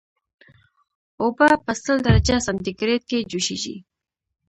[1.23, 3.75] اوبه په سل درجه سانتي ګریډ کې جوشیږي